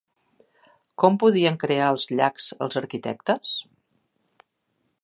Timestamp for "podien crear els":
1.23-2.07